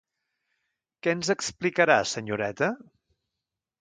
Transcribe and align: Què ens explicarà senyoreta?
Què 1.07 1.13
ens 1.17 1.29
explicarà 1.35 1.99
senyoreta? 2.13 2.71